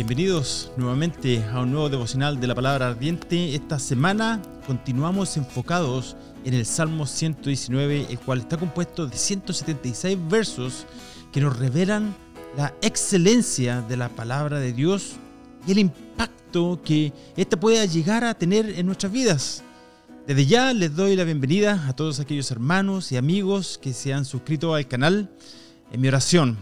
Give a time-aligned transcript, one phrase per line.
[0.00, 3.54] Bienvenidos nuevamente a un nuevo devocional de la palabra ardiente.
[3.54, 10.86] Esta semana continuamos enfocados en el Salmo 119, el cual está compuesto de 176 versos
[11.30, 12.14] que nos revelan
[12.56, 15.16] la excelencia de la palabra de Dios
[15.66, 19.62] y el impacto que ésta pueda llegar a tener en nuestras vidas.
[20.26, 24.24] Desde ya les doy la bienvenida a todos aquellos hermanos y amigos que se han
[24.24, 25.30] suscrito al canal.
[25.92, 26.56] En mi oración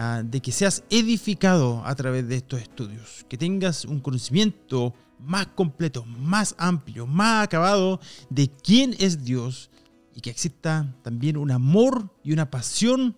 [0.00, 5.48] Ah, de que seas edificado a través de estos estudios, que tengas un conocimiento más
[5.48, 7.98] completo, más amplio, más acabado
[8.30, 9.70] de quién es Dios
[10.14, 13.16] y que exista también un amor y una pasión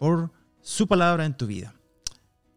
[0.00, 1.72] por su palabra en tu vida.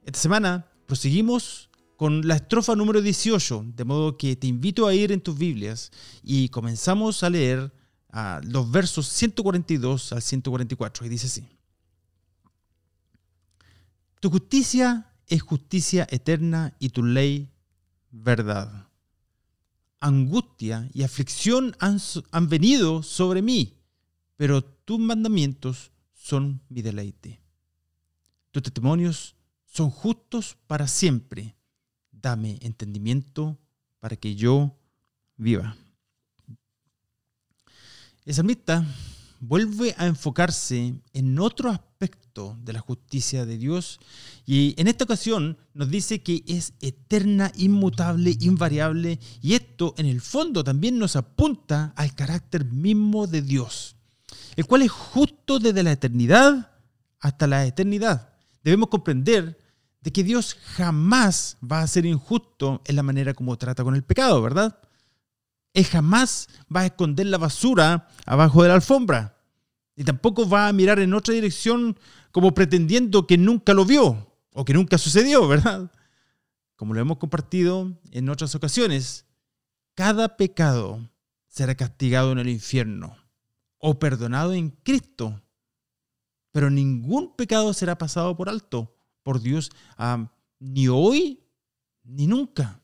[0.08, 5.12] Esta semana proseguimos con la estrofa número 18, de modo que te invito a ir
[5.12, 5.92] en tus Biblias
[6.24, 7.72] y comenzamos a leer
[8.10, 11.61] ah, los versos 142 al 144 y dice así.
[14.22, 17.52] Tu justicia es justicia eterna y tu ley
[18.12, 18.88] verdad.
[20.00, 22.00] Angustia y aflicción han,
[22.48, 23.82] venido sobre mí,
[24.36, 27.42] pero tus mandamientos son mi deleite.
[28.52, 31.56] Tus testimonios son justos para siempre.
[32.12, 33.58] Dame entendimiento
[34.00, 34.78] para que yo
[35.36, 35.76] viva.
[38.24, 38.86] El salmista
[39.42, 44.00] vuelve a enfocarse en otro aspecto de la justicia de Dios
[44.46, 50.22] y en esta ocasión nos dice que es eterna, inmutable, invariable y esto en el
[50.22, 53.96] fondo también nos apunta al carácter mismo de Dios,
[54.56, 56.72] el cual es justo desde la eternidad
[57.20, 58.30] hasta la eternidad.
[58.64, 59.58] Debemos comprender
[60.02, 64.04] de que Dios jamás va a ser injusto en la manera como trata con el
[64.04, 64.78] pecado, ¿verdad?
[65.74, 69.38] Él jamás va a esconder la basura abajo de la alfombra.
[69.96, 71.98] Y tampoco va a mirar en otra dirección
[72.32, 75.92] como pretendiendo que nunca lo vio o que nunca sucedió, ¿verdad?
[76.76, 79.26] Como lo hemos compartido en otras ocasiones,
[79.94, 81.10] cada pecado
[81.48, 83.16] será castigado en el infierno
[83.78, 85.42] o perdonado en Cristo.
[86.52, 91.44] Pero ningún pecado será pasado por alto por Dios, ah, ni hoy
[92.04, 92.82] ni nunca.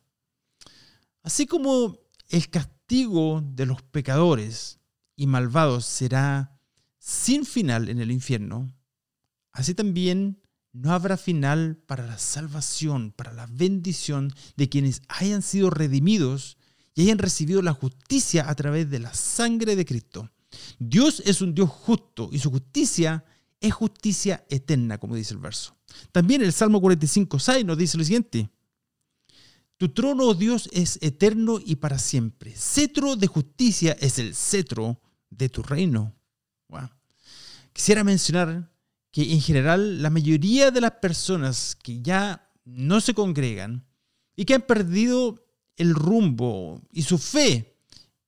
[1.23, 1.97] Así como
[2.29, 4.79] el castigo de los pecadores
[5.17, 6.57] y malvados será
[6.97, 8.73] sin final en el infierno,
[9.51, 15.69] así también no habrá final para la salvación, para la bendición de quienes hayan sido
[15.69, 16.57] redimidos
[16.95, 20.31] y hayan recibido la justicia a través de la sangre de Cristo.
[20.79, 23.25] Dios es un Dios justo y su justicia
[23.59, 25.75] es justicia eterna, como dice el verso.
[26.13, 28.49] También el Salmo 45, 6 nos dice lo siguiente.
[29.77, 32.53] Tu trono, oh Dios, es eterno y para siempre.
[32.55, 34.99] Cetro de justicia es el cetro
[35.29, 36.13] de tu reino.
[37.73, 38.71] Quisiera mencionar
[39.11, 43.85] que en general la mayoría de las personas que ya no se congregan
[44.35, 45.45] y que han perdido
[45.75, 47.77] el rumbo y su fe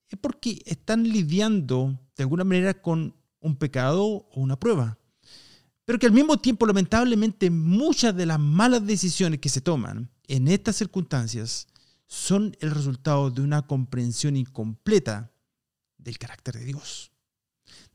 [0.08, 5.00] es porque están lidiando de alguna manera con un pecado o una prueba.
[5.84, 10.48] Pero que al mismo tiempo, lamentablemente, muchas de las malas decisiones que se toman en
[10.48, 11.68] estas circunstancias
[12.08, 15.32] son el resultado de una comprensión incompleta
[15.98, 17.12] del carácter de Dios.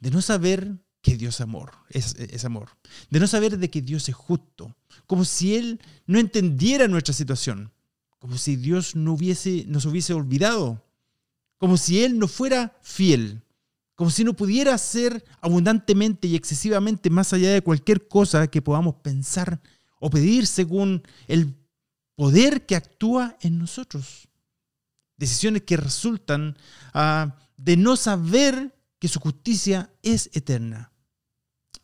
[0.01, 2.71] De no saber que Dios es amor, es, amor.
[3.11, 4.75] De no saber de que Dios es justo.
[5.07, 7.73] Como si Él no entendiera nuestra situación.
[8.19, 10.85] Como si Dios no hubiese, nos hubiese olvidado.
[11.59, 13.43] Como si Él no fuera fiel.
[13.95, 18.97] Como si no pudiera ser abundantemente y excesivamente más allá de cualquier cosa que podamos
[18.97, 19.61] pensar
[20.01, 21.55] o pedir según el
[22.17, 24.29] poder que actúa en nosotros.
[25.17, 26.57] Decisiones que resultan
[26.93, 30.93] ah, de no saber que su justicia es eterna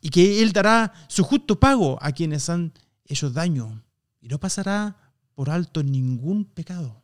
[0.01, 2.73] y que Él dará su justo pago a quienes han
[3.05, 3.83] hecho daño
[4.19, 7.03] y no pasará por alto ningún pecado.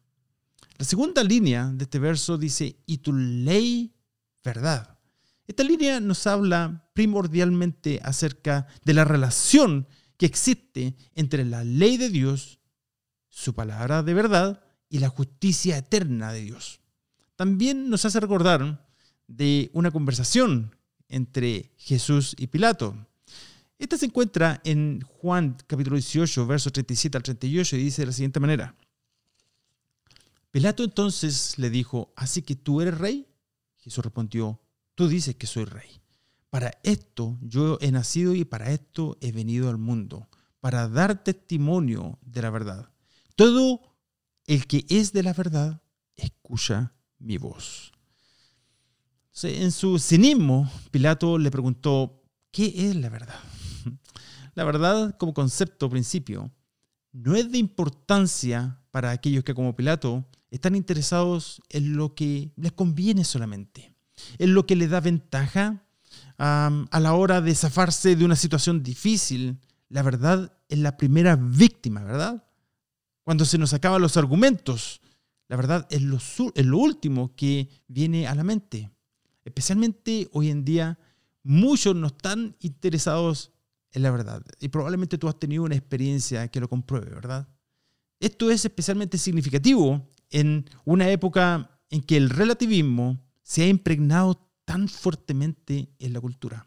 [0.77, 3.95] La segunda línea de este verso dice, y tu ley,
[4.43, 4.99] verdad.
[5.47, 9.87] Esta línea nos habla primordialmente acerca de la relación
[10.17, 12.56] que existe entre la ley de Dios
[13.37, 16.79] su palabra de verdad y la justicia eterna de Dios.
[17.35, 18.83] También nos hace recordar
[19.27, 20.75] de una conversación
[21.07, 22.97] entre Jesús y Pilato.
[23.77, 28.11] Esta se encuentra en Juan capítulo 18, versos 37 al 38 y dice de la
[28.11, 28.75] siguiente manera.
[30.49, 33.27] Pilato entonces le dijo, ¿así que tú eres rey?
[33.77, 34.59] Jesús respondió,
[34.95, 36.01] tú dices que soy rey.
[36.49, 40.27] Para esto yo he nacido y para esto he venido al mundo,
[40.59, 42.89] para dar testimonio de la verdad.
[43.37, 43.81] Todo
[44.47, 45.79] el que es de la verdad
[46.15, 47.91] escucha mi voz.
[49.43, 53.39] En su cinismo, Pilato le preguntó, ¿qué es la verdad?
[54.55, 56.51] La verdad como concepto, principio,
[57.11, 62.71] no es de importancia para aquellos que como Pilato están interesados en lo que les
[62.71, 63.93] conviene solamente,
[64.39, 65.85] en lo que les da ventaja
[66.39, 69.59] a la hora de zafarse de una situación difícil.
[69.89, 72.46] La verdad es la primera víctima, ¿verdad?
[73.27, 75.01] Cuando se nos acaban los argumentos,
[75.49, 78.89] la verdad es lo, último que viene a la mente.
[79.43, 80.97] Especialmente hoy en día,
[81.43, 83.51] muchos no están interesados
[83.91, 84.45] en la verdad.
[84.61, 87.49] Y probablemente tú has tenido una experiencia que lo compruebe, ¿verdad?
[88.21, 94.87] Esto es especialmente significativo en una época en que el relativismo se ha impregnado tan
[94.87, 96.65] fuertemente en la cultura.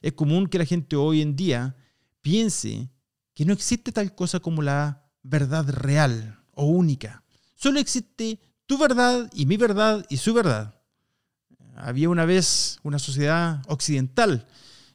[0.00, 1.76] Es común que la gente hoy en día
[2.22, 2.88] piense
[3.34, 7.22] que no existe tal cosa como la verdad real o única.
[7.54, 10.74] Solo existe tu verdad y mi verdad y su verdad.
[11.76, 14.46] Había una vez una sociedad occidental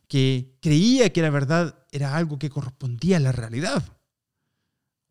[0.08, 3.84] que creía que la verdad era algo que correspondía a la realidad.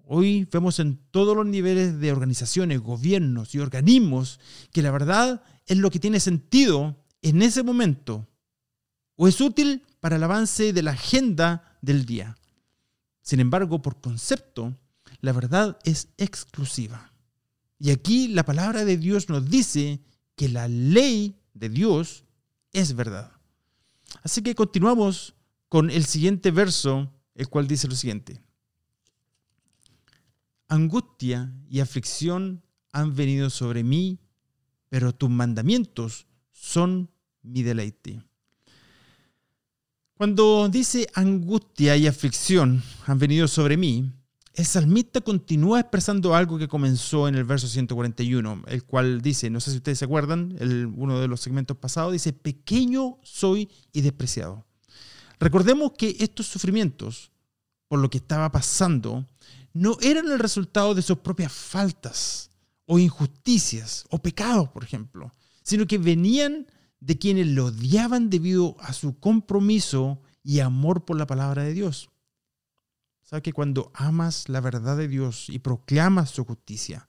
[0.07, 4.39] Hoy vemos en todos los niveles de organizaciones, gobiernos y organismos
[4.71, 8.29] que la verdad es lo que tiene sentido en ese momento
[9.17, 12.37] o es útil para el avance de la agenda del día.
[13.23, 14.77] Sin embargo, por concepto,
[15.21, 17.13] la verdad es exclusiva.
[17.79, 20.01] Y aquí la palabra de Dios nos dice
[20.37, 22.25] que la ley de Dios
[22.73, 23.33] es verdad.
[24.23, 25.35] Así que continuamos
[25.69, 28.41] con el siguiente verso, el cual dice lo siguiente.
[30.69, 32.63] Angustia y aflicción
[32.93, 34.19] han venido sobre mí,
[34.89, 37.11] pero tus mandamientos son
[37.43, 38.23] mi deleite.
[40.15, 44.13] Cuando dice angustia y aflicción han venido sobre mí,
[44.55, 49.59] el salmista continúa expresando algo que comenzó en el verso 141, el cual dice, no
[49.59, 50.57] sé si ustedes se acuerdan,
[50.97, 54.65] uno de los segmentos pasados dice, pequeño soy y despreciado.
[55.41, 57.33] Recordemos que estos sufrimientos,
[57.89, 59.27] por lo que estaba pasando,
[59.73, 62.51] no eran el resultado de sus propias faltas
[62.87, 65.33] o injusticias o pecados, por ejemplo,
[65.65, 66.69] sino que venían
[67.01, 72.11] de quienes lo odiaban debido a su compromiso y amor por la palabra de Dios.
[73.25, 77.09] ¿Sabe que cuando amas la verdad de Dios y proclamas su justicia,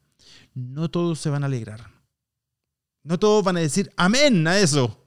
[0.54, 1.92] no todos se van a alegrar?
[3.04, 5.06] No todos van a decir amén a eso,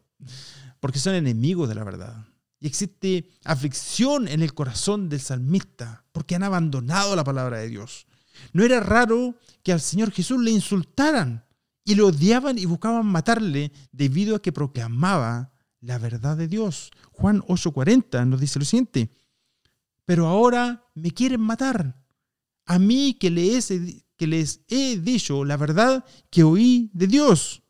[0.80, 2.26] porque son enemigos de la verdad.
[2.60, 8.06] Y existe aflicción en el corazón del salmista, porque han abandonado la palabra de Dios.
[8.52, 11.46] No era raro que al Señor Jesús le insultaran
[11.84, 16.90] y lo odiaban y buscaban matarle debido a que proclamaba la verdad de Dios.
[17.12, 19.10] Juan 8:40 nos dice lo siguiente,
[20.08, 21.94] pero ahora me quieren matar,
[22.64, 23.68] a mí que les,
[24.16, 27.62] que les he dicho la verdad que oí de Dios.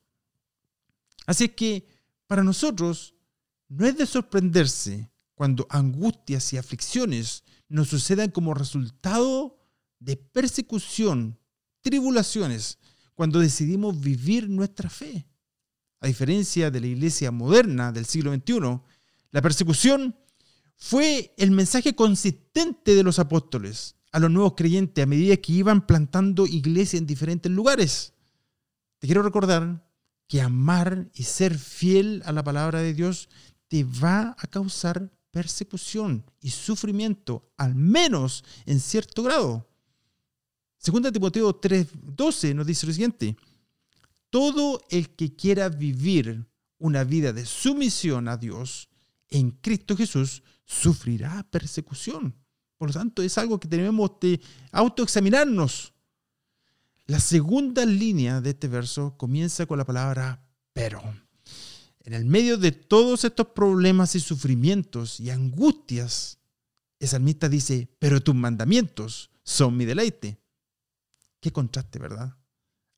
[1.26, 1.88] Así es que
[2.28, 3.16] para nosotros
[3.66, 9.58] no es de sorprenderse cuando angustias y aflicciones nos sucedan como resultado
[9.98, 11.40] de persecución,
[11.80, 12.78] tribulaciones,
[13.16, 15.26] cuando decidimos vivir nuestra fe.
[15.98, 18.80] A diferencia de la iglesia moderna del siglo XXI,
[19.32, 20.14] la persecución
[20.78, 25.86] fue el mensaje consistente de los apóstoles a los nuevos creyentes a medida que iban
[25.86, 28.14] plantando iglesias en diferentes lugares.
[28.98, 29.84] Te quiero recordar
[30.28, 33.28] que amar y ser fiel a la palabra de Dios
[33.66, 39.68] te va a causar persecución y sufrimiento, al menos en cierto grado.
[40.78, 43.36] Segunda Timoteo 3:12 nos dice lo siguiente,
[44.30, 46.46] todo el que quiera vivir
[46.78, 48.88] una vida de sumisión a Dios
[49.28, 52.34] en Cristo Jesús sufrirá persecución.
[52.76, 55.94] Por lo tanto, es algo que tenemos que autoexaminarnos.
[57.06, 60.44] La segunda línea de este verso comienza con la palabra
[60.74, 61.02] pero.
[62.00, 66.38] En el medio de todos estos problemas y sufrimientos y angustias,
[67.00, 70.38] el salmista dice, pero tus mandamientos son mi deleite.
[71.40, 72.36] Qué contraste, ¿verdad?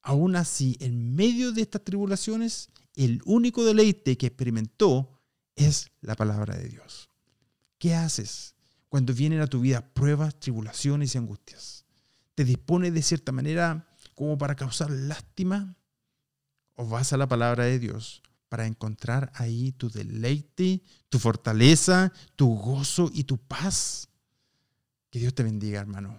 [0.02, 5.20] Aún así, en medio de estas tribulaciones, el único deleite que experimentó
[5.54, 7.09] es la palabra de Dios.
[7.80, 8.54] ¿Qué haces
[8.90, 11.86] cuando vienen a tu vida pruebas, tribulaciones y angustias?
[12.34, 15.74] ¿Te dispones de cierta manera como para causar lástima?
[16.74, 22.54] ¿O vas a la palabra de Dios para encontrar ahí tu deleite, tu fortaleza, tu
[22.54, 24.10] gozo y tu paz?
[25.08, 26.18] Que Dios te bendiga, hermano.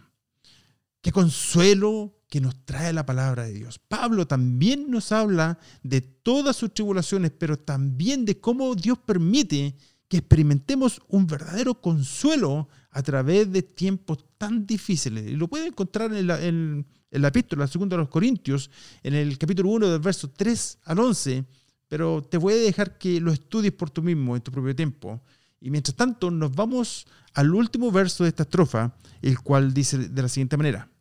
[1.01, 3.77] Qué consuelo que nos trae la palabra de Dios.
[3.77, 9.75] Pablo también nos habla de todas sus tribulaciones, pero también de cómo Dios permite
[10.11, 15.25] que experimentemos un verdadero consuelo a través de tiempos tan difíciles.
[15.25, 18.69] Y lo pueden encontrar en la, en, la epístola, segunda de los Corintios,
[19.03, 21.45] en el capítulo 1 del verso 3 al 11,
[21.87, 25.21] pero te voy a dejar que lo estudies por tú mismo en tu propio tiempo
[25.61, 30.21] Y mientras tanto, nos vamos al último verso de esta estrofa, el cual dice de
[30.21, 30.91] la siguiente manera.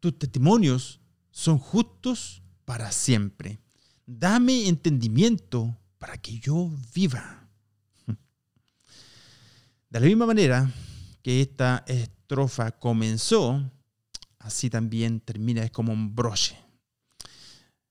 [0.00, 1.00] Tus testimonios
[1.30, 3.58] son justos para siempre.
[4.04, 7.48] Dame entendimiento para que yo viva.
[9.88, 10.70] De la misma manera
[11.22, 13.72] que esta estrofa comenzó,
[14.38, 16.58] así también termina, es como un broche,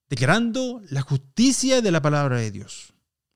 [0.07, 2.93] declarando la justicia de la palabra de Dios.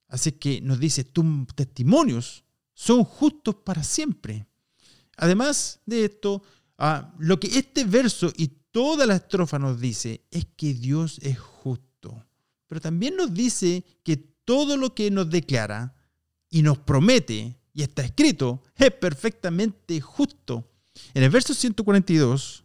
[0.09, 2.43] Así que nos dice, tus testimonios
[2.75, 4.45] son justos para siempre.
[5.15, 6.43] Además de esto,
[6.77, 11.39] ah, lo que este verso y toda la estrofa nos dice es que Dios es
[11.39, 12.27] justo.
[12.67, 15.93] Pero también nos dice que todo lo que nos declara
[16.49, 20.71] y nos promete y está escrito es perfectamente justo.
[21.13, 22.63] En el verso 142,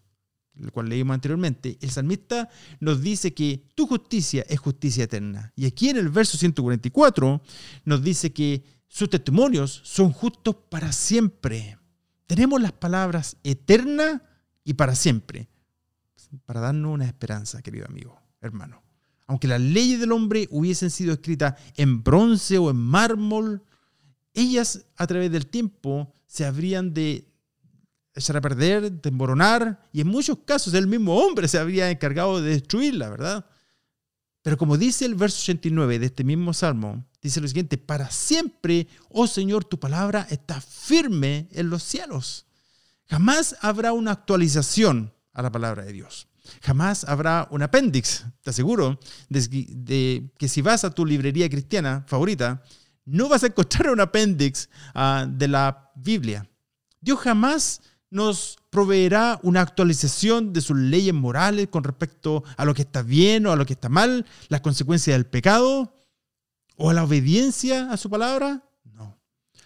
[0.60, 2.48] el cual leímos anteriormente, el salmista
[2.78, 5.52] nos dice que tu justicia es justicia eterna.
[5.56, 7.42] Y aquí en el verso 144
[7.84, 11.78] nos dice que sus testimonios son justos para siempre.
[12.28, 14.22] Tenemos las palabras eterna
[14.62, 15.48] y para siempre,
[16.46, 18.84] para darnos una esperanza, querido amigo, hermano.
[19.32, 23.62] Aunque las leyes del hombre hubiesen sido escritas en bronce o en mármol,
[24.34, 27.32] ellas a través del tiempo se habrían de
[28.14, 32.50] echar a perder, desmoronar, y en muchos casos el mismo hombre se habría encargado de
[32.50, 33.46] destruirla, ¿verdad?
[34.42, 38.86] Pero como dice el verso 89 de este mismo salmo, dice lo siguiente, para siempre,
[39.08, 42.44] oh Señor, tu palabra está firme en los cielos.
[43.08, 46.28] Jamás habrá una actualización a la palabra de Dios.
[46.62, 52.62] Jamás habrá un apéndice, te aseguro, de, que si vas a tu librería cristiana favorita,
[53.04, 56.48] no vas a encontrar un apéndice ah, de la Biblia.
[57.00, 57.80] Dios jamás
[58.10, 63.46] nos proveerá una actualización de sus leyes morales con respecto a lo que está bien
[63.46, 66.06] o a lo que está mal, las consecuencias del pecado
[66.76, 68.68] o a la obediencia a su palabra.
[68.84, 69.18] No.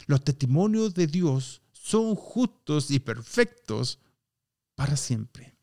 [0.06, 3.98] Los testimonios de Dios son justos y perfectos
[4.76, 5.55] para siempre.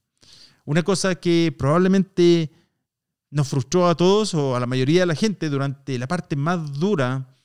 [0.66, 2.52] Una cosa que probablemente
[3.30, 6.80] nos frustró a todos o a la mayoría de la gente durante la parte más
[6.80, 7.36] dura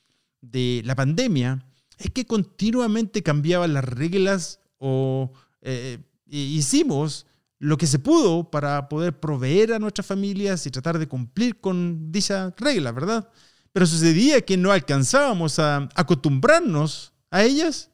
[0.41, 1.65] de la pandemia
[1.97, 7.25] es que continuamente cambiaban las reglas o eh, hicimos
[7.57, 12.11] lo que se pudo para poder proveer a nuestras familias y tratar de cumplir con
[12.11, 13.29] dicha regla, ¿verdad?
[13.73, 17.91] Pero sucedía que no alcanzábamos a acostumbrarnos a ellas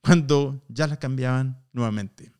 [0.00, 2.32] cuando ya las cambiaban nuevamente.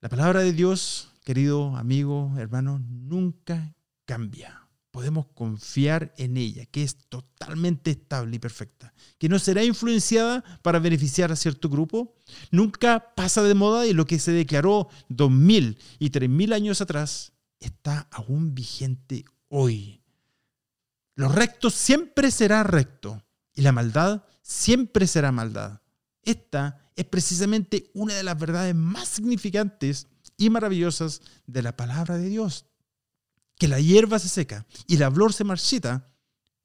[0.00, 3.74] La palabra de Dios, querido amigo, hermano, nunca
[4.04, 10.42] cambia podemos confiar en ella, que es totalmente estable y perfecta, que no será influenciada
[10.62, 12.14] para beneficiar a cierto grupo,
[12.50, 18.08] nunca pasa de moda y lo que se declaró 2000 y 3000 años atrás está
[18.10, 20.00] aún vigente hoy.
[21.14, 23.22] Lo recto siempre será recto
[23.52, 25.82] y la maldad siempre será maldad.
[26.22, 32.28] Esta es precisamente una de las verdades más significantes y maravillosas de la palabra de
[32.28, 32.66] Dios
[33.56, 36.12] que la hierba se seca y la flor se marchita,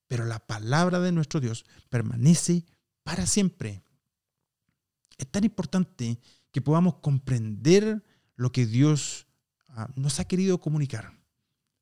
[0.08, 2.66] pero la palabra de nuestro Dios permanece
[3.04, 3.84] para siempre.
[5.18, 6.20] Es tan importante
[6.52, 8.04] que podamos comprender
[8.36, 9.28] lo que Dios
[9.70, 11.18] ah, nos ha querido comunicar.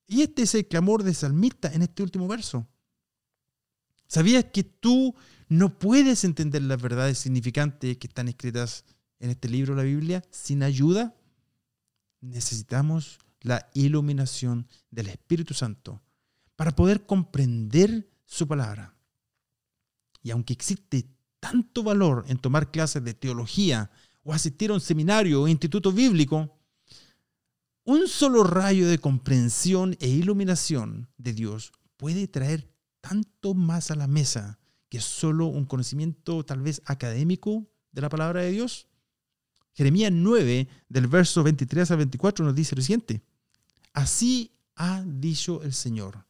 [0.08, 2.68] Y este es el clamor de salmista en este último verso.
[4.10, 5.14] ¿Sabías que tú
[5.50, 8.84] no puedes entender las verdades significantes que están escritas
[9.20, 11.16] en este libro, la Biblia, sin ayuda?
[12.20, 16.02] Necesitamos la iluminación del Espíritu Santo
[16.56, 18.96] para poder comprender su palabra.
[20.24, 21.08] Y aunque existe
[21.40, 23.92] tanto valor en tomar clases de teología
[24.24, 26.58] o asistir a un seminario o instituto bíblico,
[27.84, 32.68] un solo rayo de comprensión e iluminación de Dios puede traer
[33.02, 38.42] tanto más a la mesa que solo un conocimiento tal vez académico de la palabra
[38.42, 38.88] de Dios.
[39.74, 43.22] Jeremías 9, del verso 23 al 24, nos dice lo siguiente.
[43.94, 46.26] Así ha dicho el Señor.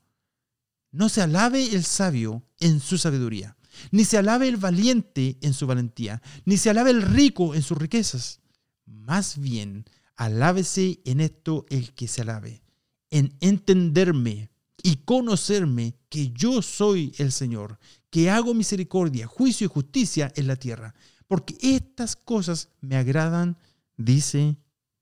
[0.91, 3.57] No se alabe el sabio en su sabiduría,
[3.91, 7.77] ni se alabe el valiente en su valentía, ni se alabe el rico en sus
[7.77, 8.39] riquezas.
[8.85, 9.85] Más bien,
[10.15, 12.63] alábese en esto el que se alabe,
[13.11, 14.49] en entenderme
[14.81, 20.55] y conocerme que yo soy el Señor, que hago misericordia, juicio y justicia en la
[20.55, 20.95] tierra,
[21.27, 23.57] porque estas cosas me agradan,
[23.95, 24.57] dice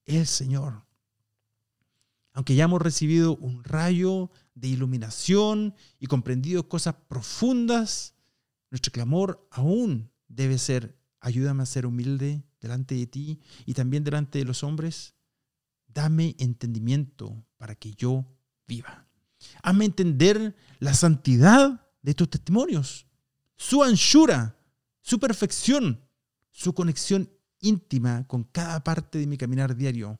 [0.05, 0.87] el Señor
[2.37, 8.13] aunque ya hemos recibido un rayo de iluminación y comprendido cosas profundas,
[8.69, 14.37] nuestro clamor aún debe ser, ayúdame a ser humilde delante de ti y también delante
[14.37, 15.15] de los hombres.
[15.87, 18.27] Dame entendimiento para que yo
[18.67, 19.06] viva.
[19.63, 23.05] Hazme entender la santidad de tus testimonios.
[23.59, 24.55] su anchura,
[25.01, 25.99] su perfección,
[26.51, 30.19] su conexión íntima con cada parte de mi caminar diario,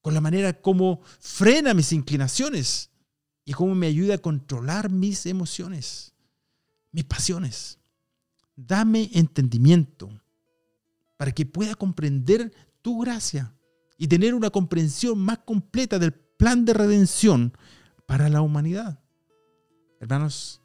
[0.00, 2.90] con la manera como frena mis inclinaciones
[3.44, 6.14] y cómo me ayuda a controlar mis emociones,
[6.92, 7.78] mis pasiones.
[8.56, 10.10] Dame entendimiento
[11.16, 13.54] para que pueda comprender tu gracia
[13.96, 17.52] y tener una comprensión más completa del plan de redención
[18.08, 18.98] para la humanidad.
[20.00, 20.62] Hermanos,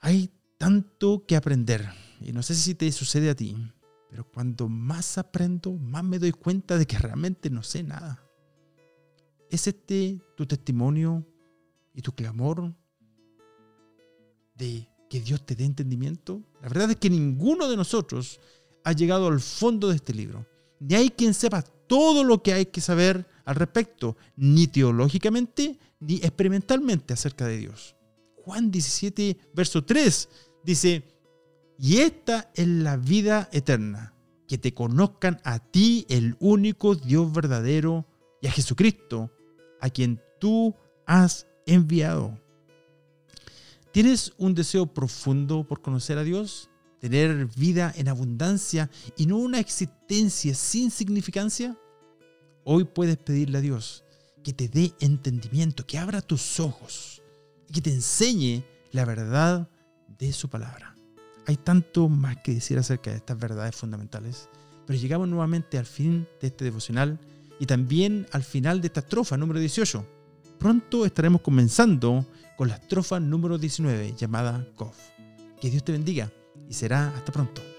[0.00, 0.28] hay
[0.58, 1.88] tanto que aprender.
[2.20, 3.56] Y no sé si te sucede a ti,
[4.10, 8.20] pero cuando más aprendo, más me doy cuenta de que realmente no sé nada.
[9.50, 11.24] ¿Es este tu testimonio
[11.94, 12.74] y tu clamor
[14.56, 16.42] de que Dios te dé entendimiento?
[16.60, 18.40] La verdad es que ninguno de nosotros
[18.82, 20.44] ha llegado al fondo de este libro.
[20.80, 26.16] Ni hay quien sepa todo lo que hay que saber al respecto, ni teológicamente, ni
[26.16, 27.96] experimentalmente acerca de Dios.
[28.36, 30.28] Juan 17, verso 3
[30.64, 31.04] dice,
[31.78, 34.14] y esta es la vida eterna,
[34.48, 38.06] que te conozcan a ti, el único Dios verdadero,
[38.40, 39.30] y a Jesucristo,
[39.80, 40.74] a quien tú
[41.06, 42.38] has enviado.
[43.92, 46.68] ¿Tienes un deseo profundo por conocer a Dios?
[47.06, 51.78] ¿Tener vida en abundancia y no una existencia sin significancia?
[52.64, 54.02] Hoy puedes pedirle a Dios
[54.42, 57.22] que te dé entendimiento, que abra tus ojos
[57.68, 59.70] y que te enseñe la verdad
[60.18, 60.96] de su palabra.
[61.46, 64.48] Hay tanto más que decir acerca de estas verdades fundamentales,
[64.84, 67.20] pero llegamos nuevamente al fin de este devocional
[67.60, 70.04] y también al final de esta estrofa número 18.
[70.58, 74.96] Pronto estaremos comenzando con la estrofa número 19 llamada Kof.
[75.60, 76.32] Que Dios te bendiga
[76.68, 77.75] y será hasta pronto.